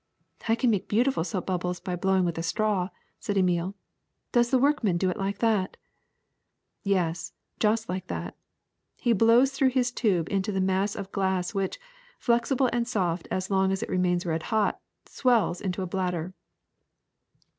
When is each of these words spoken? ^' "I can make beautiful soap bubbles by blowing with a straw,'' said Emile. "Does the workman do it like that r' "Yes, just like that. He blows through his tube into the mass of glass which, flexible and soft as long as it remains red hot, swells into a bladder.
^' 0.39 0.49
"I 0.49 0.55
can 0.55 0.71
make 0.71 0.87
beautiful 0.87 1.23
soap 1.23 1.45
bubbles 1.45 1.79
by 1.79 1.95
blowing 1.95 2.25
with 2.25 2.39
a 2.39 2.41
straw,'' 2.41 2.89
said 3.19 3.37
Emile. 3.37 3.75
"Does 4.31 4.49
the 4.49 4.57
workman 4.57 4.97
do 4.97 5.11
it 5.11 5.17
like 5.19 5.37
that 5.37 5.77
r' 5.79 5.89
"Yes, 6.81 7.33
just 7.59 7.87
like 7.87 8.07
that. 8.07 8.35
He 8.95 9.13
blows 9.13 9.51
through 9.51 9.69
his 9.69 9.91
tube 9.91 10.27
into 10.29 10.51
the 10.51 10.59
mass 10.59 10.95
of 10.95 11.11
glass 11.11 11.53
which, 11.53 11.79
flexible 12.17 12.67
and 12.73 12.87
soft 12.87 13.27
as 13.29 13.51
long 13.51 13.71
as 13.71 13.83
it 13.83 13.89
remains 13.89 14.25
red 14.25 14.41
hot, 14.49 14.79
swells 15.05 15.61
into 15.61 15.83
a 15.83 15.85
bladder. 15.85 16.33